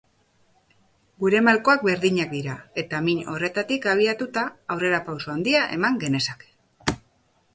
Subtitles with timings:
[1.23, 4.45] Gure malkoak berdinak dira, eta min horretatik abiatuta
[4.77, 6.97] aurrerapauso handia eman genezake.